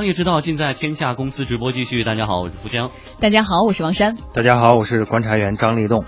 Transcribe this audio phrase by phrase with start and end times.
[0.00, 2.04] 商业之道尽在天下公司直播继续。
[2.04, 2.90] 大家好，我是福江。
[3.20, 4.16] 大家好，我是王珊。
[4.32, 6.02] 大家好，我是观察员张立栋。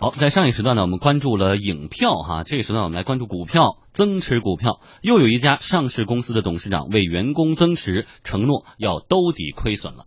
[0.00, 4.80] 好，在上一时段呢，我们关注了影票哈，这个时段我们来关注股票增持股票。
[5.02, 10.04] 又有一家上市公司的董事长为员工增持，承诺要兜底亏损了。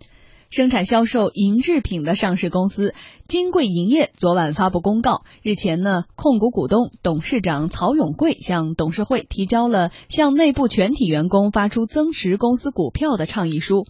[0.49, 2.93] 生产销售银制品的上市公司
[3.27, 13.85] 金贵银业昨晚发布公告，日前呢，控股股东、董事长曹永贵向董事会提交了向内部全体员工发出增持公司股票的倡议书。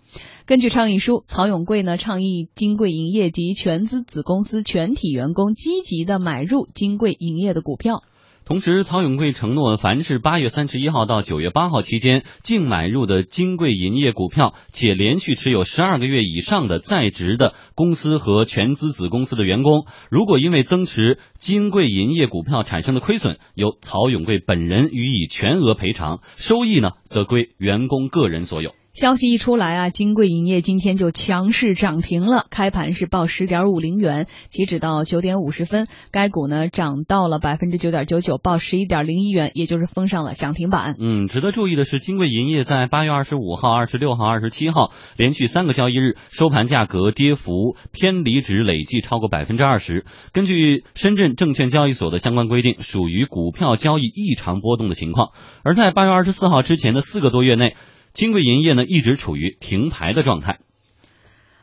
[0.47, 8.02] 根据倡议书，曹永贵呢倡议金贵银业及全资子公司全体员工积极的买入金贵银业的股票。
[8.48, 28.72] 同时，曹永贵承诺，凡是八月三十一号到九月八号期间净买入的金贵银业股票，且连续持有十二个月以上的在职的公司和全资子公司的员工，如果因为增持金贵银业股票产生的亏损，由曹永贵本人予以全额赔偿，收益呢则归员工个人所有。
[28.98, 40.95] 消息一出来啊，金贵银业今天就强势涨停了，开盘是报十点五零元，截止到九点五十分，该股呢涨到了百分之九点九九，报十一点零一元，也就是封上了涨停板。
[41.00, 50.06] 嗯，值得注意的是，金贵银业在八月二十五号、二十六号、二十七号连续三个交易日收盘价格跌幅偏离值累计超过百分之二十。
[50.34, 55.34] 根据深圳证券交易所的相关规定，属于股票交易异常波动的情况。
[55.64, 57.76] 而在八月二十四号之前的四个多月内。
[58.18, 60.58] 金贵银业呢一直处于停牌的状态。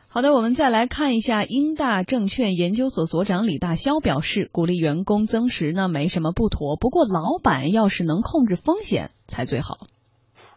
[0.07, 9.75] 好的，我们再来看一下，英大证券研究所所长李大霄表示，鼓励员工增持呢没什么不妥，不过老板要是能控制风险才最好。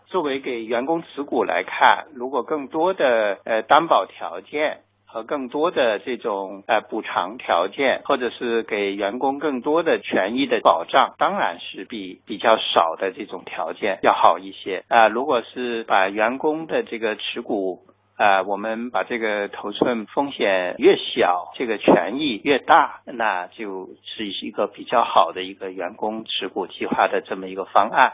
[0.06, 3.04] 作为给员工持股来看，如果更多的
[3.44, 4.82] 呃担保条件。
[5.10, 15.08] 和更多的这种呃补偿条件，或者是给员工更多的权益的保障，当然是比比较少的这种条件要好一些啊。
[15.08, 17.86] 如果是把员工的这个持股
[18.18, 28.12] 啊，我们把这个头寸风险越小，这个权益越大，那就是一个比较好的一个员工持股计划的这么一个方案。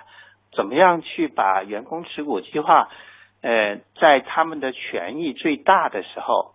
[0.54, 2.88] 怎么样去把员工持股计划
[3.42, 6.53] 呃在他们的权益最大的时候？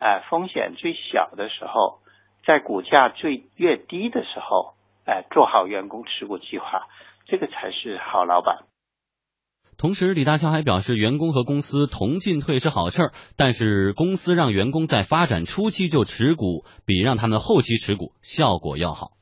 [0.00, 2.00] 哎，风险最小的时候，
[2.44, 4.74] 在股价最越低的时候，
[5.04, 6.88] 哎，做好员工持股计划，
[7.26, 8.64] 这个才是好老板。
[9.78, 19.12] 同时，李大霄还表示，员工和公司同进退是好事儿，但是公司让员工在发展初期就持股，比让他们后期持股效果要好。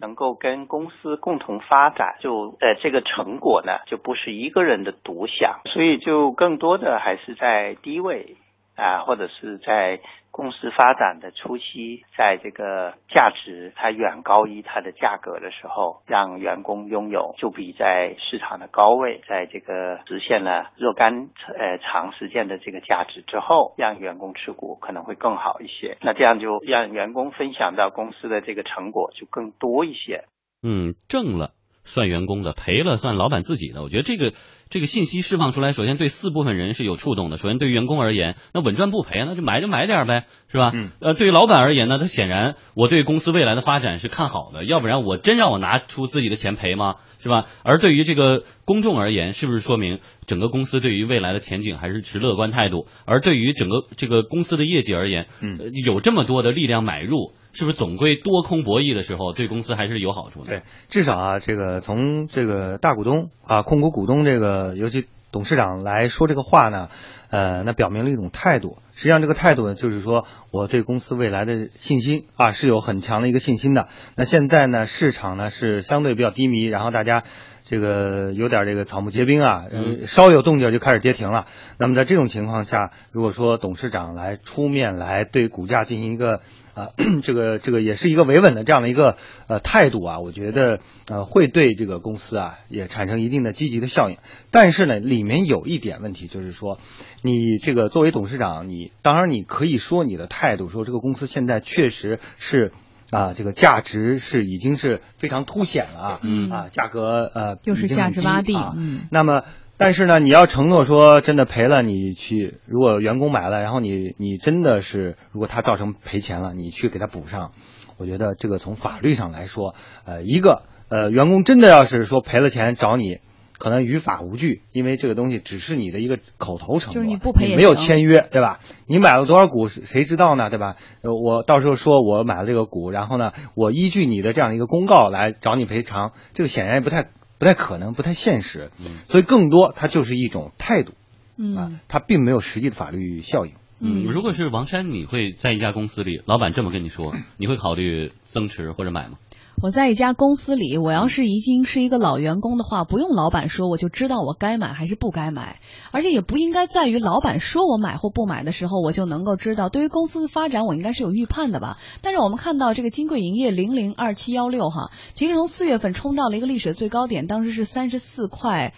[0.00, 8.36] 能够跟公司共同发展，就呃这个成果呢，就不是一个人的独享，所以就更多的还是在低位。
[8.82, 10.00] 啊，或者是在
[10.32, 25.96] 公司发展的初期，在这个价值它远高于它的价格的时候，让员工拥有，就比在市场的高位，在这个实现了若干呃长时间的这个价值之后，让员工持股可能会更好一些。
[26.00, 30.24] 那这样就让员工分享到公司的这个成果就更多一些。
[30.62, 31.52] 嗯，挣了
[31.84, 33.82] 算员工的，赔了算老板自己的。
[33.82, 34.32] 我觉得这个。
[34.72, 37.36] 这个信息释放出来，首先对四部分人是有触动的。
[37.36, 40.70] 首先，对于员工而言，那稳赚不赔，那就买就买点呗，是吧？
[40.72, 40.88] 嗯。
[40.98, 46.94] 呃，对于老板而言呢，他显然我对公司未来的发展是看好的，要不然我真让我拿出自己的钱赔吗？
[47.22, 47.44] 是吧？
[47.64, 52.86] 而对于这个公众而言，是不是说明整个公司对于未来的前景还是持乐观态度？
[53.04, 57.34] 而对于整个这个公司的业绩而言，嗯，有这么多的力量买入。
[57.52, 60.46] 是不是总归多空博弈的时候，对公司还是有好处的？
[60.46, 66.88] 对，至少啊，这个从这个大股东啊，控股股东这个，尤其董事长来说这个话呢，
[67.30, 68.78] 呃，那表明了一种态度。
[68.94, 73.88] 实际上，这个态度呢，就是说我对公司未来的信心啊，是有很强的一个信心的。
[74.16, 77.22] 那现在呢，市场呢是相对比较低迷，然后大家
[77.64, 79.66] 这个有点这个草木皆兵啊，
[80.06, 81.44] 稍有动静就开始跌停了。
[81.78, 86.40] 那么在这种情况下，如果说董事长来出面来对股价进行一个。
[86.74, 86.88] 啊，
[87.22, 89.16] 这个这个也是一个维稳的这样的一个
[89.46, 94.16] 呃态度啊，我觉得呃会对这个公司啊也产生一定的积极的效应。
[94.50, 96.78] 但是呢，里面有一点问题，就是说
[97.22, 102.72] 你这个作为董事长，你当然你可以说你的态度，说这个公司现在确实是
[103.10, 109.42] 啊这个价值是已经是非常凸显了啊，嗯啊价格呃又是价值洼地啊，嗯，那么。
[109.78, 117.50] 但是呢，你要承诺说真的赔了，你去如果员工买了，然后你你真的是如果他造成赔钱了，你去给他补上，
[117.96, 119.74] 我觉得这个从法律上来说，
[120.04, 123.18] 呃，一个呃员工真的要是说赔了钱找你
[123.58, 128.60] 可能于法无据，因为这个东西只是你的一个口头承诺，就是你不赔也没有签约，对吧？
[128.86, 130.76] 你买了多少股，谁谁知道呢，对吧？
[131.02, 137.10] 呃我到时候说我买了这个股，然后呢，我依据你的这样的一个公告来找你赔偿，这个显然也不太
[137.42, 138.70] 不太可能，不太现实。
[138.78, 143.52] 嗯所以更多它就是一种态度啊嗯，它并没有实际的法律效应。
[143.80, 149.18] 嗯，如果是王山，你会在一家公司里，老板这么跟你说，你会考虑增持或者买吗？
[149.60, 155.60] 我在一家公司里，我要是已经是一个老员工的话，不用老板说，我就知道我该买还是不该买，
[155.92, 159.68] 而且也不应该在于老板说我买或不买的时候，我就能够知道。
[159.68, 161.78] 对于公司的发展，我应该是有预判的吧。
[162.00, 168.74] 但是我们看到这个金贵营业零零二七幺六哈，其实从四月份冲到了一个历史的最高点，当时是三十四块。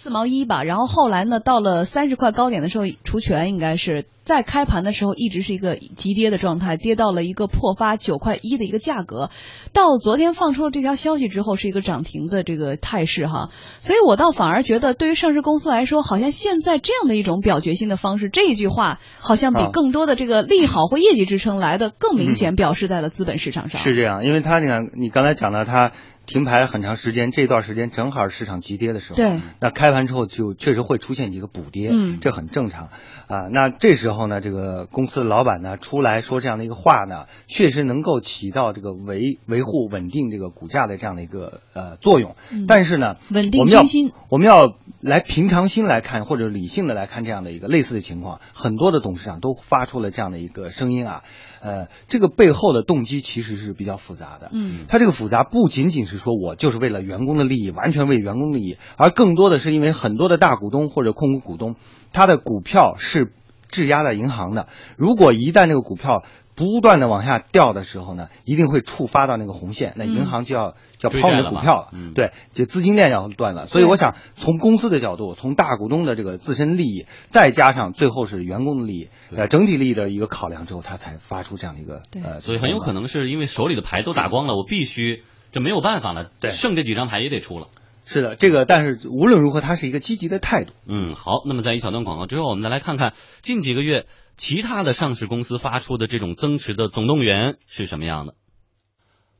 [0.00, 9.30] 呃，四毛一吧，然后后来呢，到了三十块高点的时候除权，应该是在开盘的时候一直是一个急跌的状态，跌到了一个破发九块一的一个价格。
[9.72, 13.50] 到昨天放出了这条消息之后，是一个涨停的这个态势哈，
[13.80, 23.80] 所以我倒反而觉得，对于上市公司来说，好像现在这样的一种表决心的方式，这一句话好像比啊更多的这个利好或业绩支撑来的更明显表示在了资本市场上。
[23.80, 25.92] 是这样，因为他你看，你刚才讲的，它
[26.30, 32.84] 停牌很长时间，这段时间正好市场急跌的时候，对，那开盘之后就确实会出现一个补跌，嗯这很正常
[33.26, 33.48] 啊。
[33.50, 42.36] 那这时候呢，这个公司的老板呢出来说这样的一个话呢，确实能够起到这个维维护稳定这个股价的这样的一个呃作用。
[42.52, 51.24] 嗯但是呢，稳定我们要军心我们要来平常心来看，或者理性的来看这样的一个类似的情况，很多的董事长都发出了这样的一个声音啊。
[51.62, 54.50] 呃，这个背后的动机其实是比较复杂的。
[54.52, 61.76] 嗯它这个复杂不仅仅是说我就是为了员工的利益，完全为员工利益，而更多的是因为很多的大股东或者控股股东，
[62.12, 63.32] 他的股票是
[63.68, 64.66] 质押在银行的。
[64.96, 66.24] 如果一旦这个股票
[66.60, 71.50] 不断的往下掉的时候呢，一定会触发到那个红线，那银行就要、就要抛你追债了嘛。
[71.50, 71.88] 的股票了。
[71.92, 72.12] 嗯。
[72.12, 73.66] 对，就资金链要断了。
[73.66, 82.22] 所以我想从公司的角度，从大股东的这个自身利益，再加上最后是员工的利益，呃，整体利益的一个考量之后，他才发出这样的一个对。
[82.22, 85.22] 呃，所以很有可能是因为手里的牌都打光了，我必须
[85.52, 86.50] 这没有办法了，对。
[86.50, 87.68] 剩这几张牌也得出了。
[88.12, 90.72] 是的，这个但是无论如何，它是一个积极的态度。
[90.84, 98.34] 嗯，好，那么在一小段广告之后，我们再来看看近几个月其他的上市公司发出的这种增持的总动员是什么样的。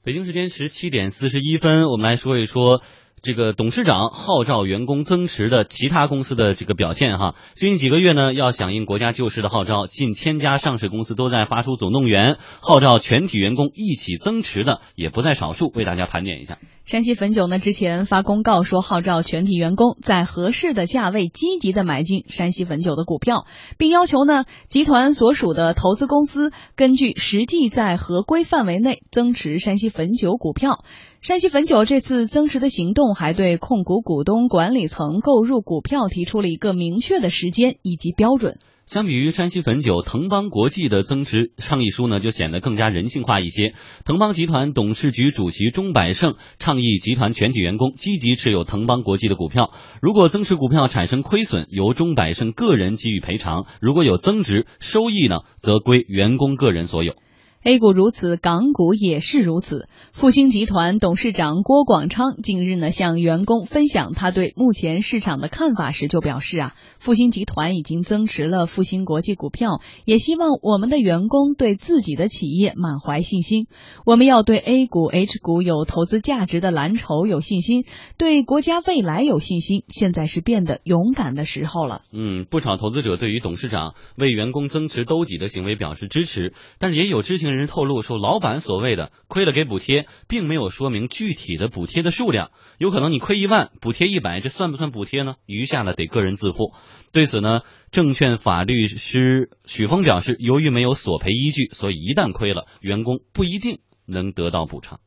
[0.04, 2.80] 北京时间十七点四十一分，我们来说一说
[3.22, 7.34] 这个董事长号召员工增持的其他公司的这个表现哈。
[7.54, 15.70] 最近几个月呢，要响应国家救市的号召，近千家上市公司都在发出总动员，号召全体员工一起增持的也不在少数。
[15.74, 16.58] 为大家盘点一下。
[16.86, 23.44] 山西汾酒呢之前发公告说，号召全体员工在合适的价位积极的买进山西汾酒的股票，
[23.76, 30.84] 并要求呢集团所属的投资公司根据实际在合规范围内增持山西汾酒股票。
[31.22, 38.58] 山西汾酒这次增持的行动还对控股股东管理层购入股票提出了一个明确的时间以及标准。
[38.86, 43.74] 相比于山西汾酒，腾邦国际的增持倡议书呢，就显得更加人性化一些。
[44.06, 57.12] 腾邦集团董事局主席钟百胜倡议集团全体员工积极持有腾邦国际的股票，如果增持股票产生亏损，由钟百胜个人给予赔偿；如果有增值，收益呢，则归员工个人所有。
[57.62, 59.86] A 股如此，港股也是如此。
[60.14, 73.66] 复星集团董事长郭广昌近日呢向员工分享他对目前市场的看法时就表示啊，复星集团已经增持了复星国际股票，也希望我们的员工对自己的企业满怀信心。
[74.06, 77.84] 我们要对 A 股、H 股有投资价值的蓝筹有信心，
[78.16, 79.84] 对国家未来有信心。
[79.88, 82.00] 现在是变得勇敢的时候了。
[82.10, 95.34] 嗯，不少投资者对于董事长为员工增持兜底的行为表示支持，但也有知情人透露说，老板所谓的亏了给补贴，并没有说明具体的补贴的数量，有可能你亏一万，补贴一百，这算不算补贴呢？
[95.46, 96.72] 余下的得个人自负。
[97.12, 105.00] 对此呢，证券法律师许峰表示，由于没有索赔依据，所以一旦亏了，员工不一定能得到补偿。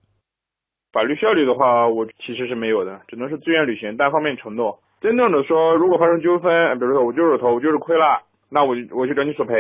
[0.92, 4.80] 法律效力的话，我其实是没有的，只能是自愿履行、单方面承诺。
[5.02, 9.56] 真正的说，如果发生纠纷，比如说我就是投，我就是亏了，那我我就找你索赔，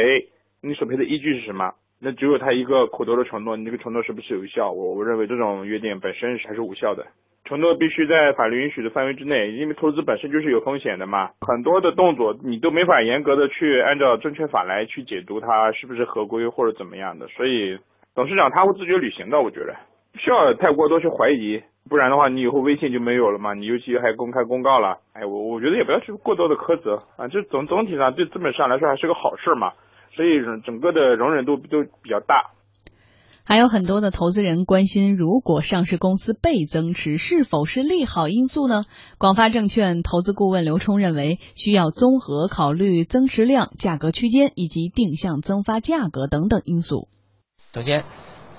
[0.61, 1.73] 你索赔的依据是什么？
[2.03, 4.69] 那只有他一个口头的承诺，你这个承诺是不是有效？
[4.71, 7.05] 我我认为这种约定本身还是无效的。
[7.45, 11.29] 承诺必须在法律允许的范围之内，因为投资本身就是有风险的嘛。
[11.41, 17.77] 很多的动作你都没法严格的去按照证券法来去解读它是不是合规或者怎么样的，所以
[18.15, 19.75] 董事长他会自觉履行的，我觉得
[20.13, 23.53] 不需要太过多去怀疑，不然的话你以后微信就没有了嘛。
[23.53, 29.73] 你尤其还公开公告了，哎，我我觉得也不要去过多的苛责啊，这总总体上对资本上来说还是个好事嘛，
[30.15, 32.51] 所以整整个的容忍度都比较大。
[33.45, 38.85] 还有很多的投资人关心，如果上市公司被增持，是否是利好因素呢？
[39.17, 47.09] 广发证券投资顾问刘冲认为，需要综合考虑增持量、价格区间以及定向增发价格等等因素。
[47.73, 48.05] 首先，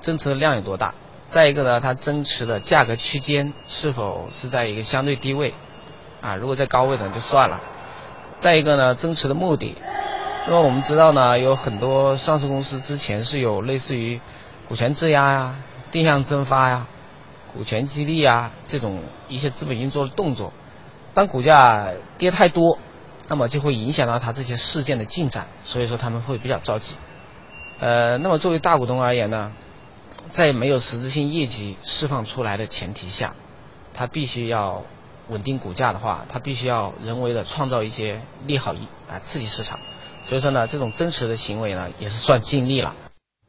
[0.00, 0.94] 增持的量有多大？
[1.24, 5.54] 再一个呢，它增持的价格区间是否是在一个相对低位？
[6.20, 7.62] 啊，如果在高位呢，就算了。
[8.36, 9.76] 再一个呢，增持的目的。
[10.46, 14.20] 那么我们知道呢，有很多上市公司之前是有类似于。
[14.66, 15.56] 股权质押呀、
[15.92, 16.86] 定向增发呀、
[17.52, 20.54] 股权激励啊这种一些资本运作的动作，
[21.12, 22.78] 当股价跌太多，
[23.28, 26.96] 那么就会影响到它这些事件的进展，所以说他们会比较着急。
[27.78, 29.52] 呃，那么作为大股东而言呢，
[30.28, 33.34] 在没有实质性业绩释放出来的前提下，
[33.92, 34.82] 他必须要
[35.28, 38.72] 稳定股价的话，他必须要人为的创造一些利好
[39.10, 39.78] 啊刺激市场。
[40.24, 42.96] 所以说呢，这种真实的行为呢，也是算尽力了。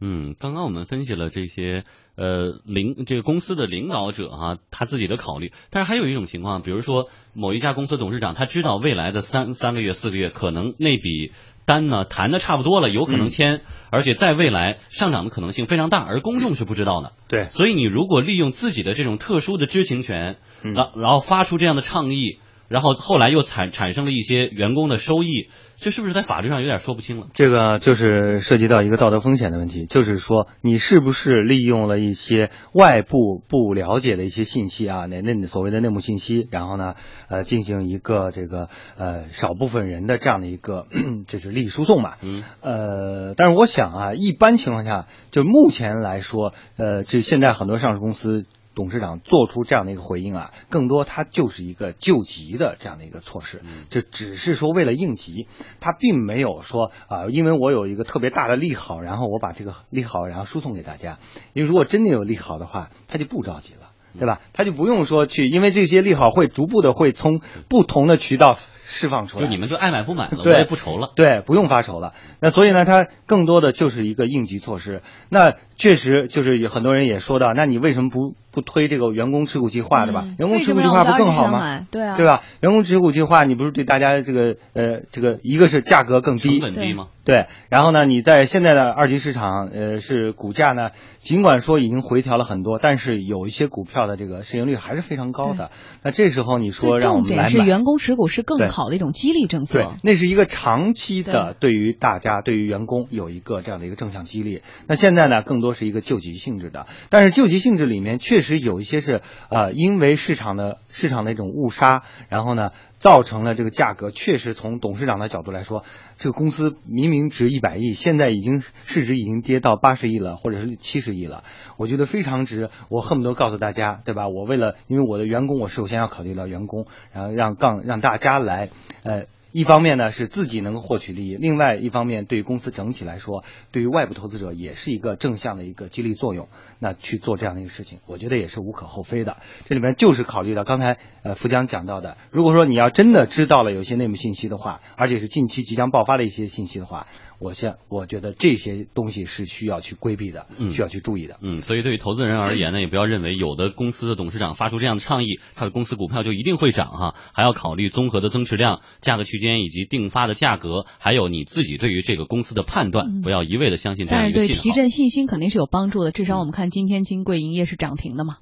[0.02, 1.86] 嗯，刚刚我们分析了这些
[2.18, 11.32] 呃领这个公司的领导者哈，他自己的考虑，但是还有一种情况，比如说某一家公司董事长，他知道未来的三三个月、四个月可能那笔
[11.64, 17.14] 单呢谈的差不多了，有可能签，而且在未来上涨的可能性非常大，而公众是不知道的。
[17.30, 22.40] 对，所以你如果利用自己的这种特殊的知情权，然然后发出这样的倡议。
[22.68, 27.28] 然后后来又产产生了一些员工的收益，这是不是在法律上有点说不清了？
[27.34, 36.96] 这个就是涉及到一个道德风险的问题，就是说你是不是利用了一些外部不了解的一些信息啊，那那所谓的内幕信息，然后呢，
[37.30, 40.88] 呃，进行一个这个呃少部分人的这样的一个
[41.28, 42.16] 就是利益输送嘛。
[42.22, 42.44] 嗯。
[42.62, 48.46] 呃，但是我想啊，一般情况下，就目前来说，呃，这现在很多上市公司。
[48.76, 55.48] 董事长做出这样的一个回应啊，更多他就是一个救急的这样的一个措施，就只是说为了应急，
[55.80, 61.18] 他并没有说啊，因为我有一个特别大的利好，然后我把这个利好然后输送给大家。
[61.54, 64.42] 因为如果真的有利好的话，他就不着急了，对吧？
[64.52, 67.40] 他就不用说去，因为这些利好会逐步的会从
[67.70, 68.60] 不同的渠道。
[68.86, 71.12] 释放出来，就你们就爱买不买了，我也不愁了。
[71.16, 72.14] 对，不用发愁了。
[72.40, 75.02] 那所以呢，它更多的就是一个应急措施。
[75.30, 80.24] 那确实就是有很多人也说到，那你为什么不不推这个员工持股计划，对吧？
[80.38, 81.82] 员工持股计划不更好吗？
[81.92, 82.44] 对啊，对吧？
[82.62, 87.08] 员工持股计划，你不是对大家这个呃这个一个是价格更低，成本低吗？
[87.26, 87.48] 对。
[87.70, 95.72] 然后呢，你在现在的二级市场，呃，是股价呢，尽管说已经回调了很多，但是有一些股票的这个市盈率还是非常高的。
[96.04, 99.80] 那这时候你说让我们来买，重点是员工持股是更好的一种激励政策。
[99.80, 104.62] 对，那是一个长期的，对于大家、对于员工有一个这样的一个正向激励。
[104.88, 106.88] 那现在呢，更多是一个救急性质的。
[107.10, 112.72] 但是救急性质里面确实有一些是呃，因为市场的市场的一种误杀，然后呢。
[112.98, 115.84] 造成了这个价格确实从董事长的角度来说，
[116.18, 121.44] 这个公司明明值一百亿，现在已经市值已经跌到八十亿了，或者是七十亿了，
[121.78, 122.70] 我觉得非常值。
[122.90, 124.28] 我恨不得告诉大家，对吧？
[124.28, 128.70] 我为了因为我的员工，我首先要考虑到员工，然后让杠让大家来，
[129.04, 129.26] 呃。
[129.56, 136.50] 一方面呢是自己能够获取利益，另外一方面对于公司整体来说，对于外部投资者也是一个正向的一个激励作用。
[136.80, 139.38] 那去做这样的一个事情，我觉得也是无可厚非的。
[139.66, 147.08] 这里面就是考虑到刚才呃福江讲到的，如果说你要真的知道了有些内幕信息的话，而且是近期即将爆发的一些信息的话。
[147.38, 151.38] 我现我觉得这些东西是需要去规避的，需要去注意的。
[151.42, 164.48] 嗯，所以对于投资人而言呢，也不要认为有的公司的董事长发出这样的倡议，他的公司股票就一定会涨哈，还要考虑综合的增持量、价格区间以及定发的价格，还有你自己对于这个公司的判断，不要一味的相信这样一个信号。
[164.48, 168.38] 但是对提振信心肯定是有帮助的，至少我们看今天金贵营业是涨停的嘛。